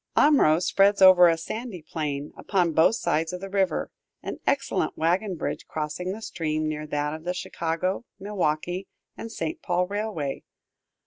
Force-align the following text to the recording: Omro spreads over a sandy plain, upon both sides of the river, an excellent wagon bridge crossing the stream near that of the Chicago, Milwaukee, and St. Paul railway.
Omro 0.17 0.59
spreads 0.59 0.99
over 0.99 1.27
a 1.27 1.37
sandy 1.37 1.83
plain, 1.83 2.33
upon 2.35 2.71
both 2.73 2.95
sides 2.95 3.33
of 3.33 3.39
the 3.39 3.51
river, 3.51 3.91
an 4.23 4.39
excellent 4.47 4.97
wagon 4.97 5.35
bridge 5.35 5.67
crossing 5.67 6.11
the 6.11 6.23
stream 6.23 6.67
near 6.67 6.87
that 6.87 7.13
of 7.13 7.23
the 7.23 7.35
Chicago, 7.35 8.03
Milwaukee, 8.19 8.87
and 9.15 9.31
St. 9.31 9.61
Paul 9.61 9.85
railway. 9.85 10.41